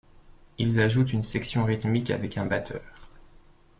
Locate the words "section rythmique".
1.21-2.09